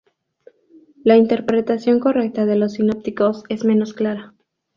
[1.03, 4.33] La interpretación correcta de los sinópticos es menos clara.